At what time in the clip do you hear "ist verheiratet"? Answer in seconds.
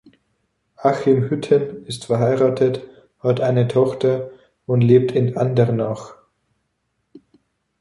1.85-2.81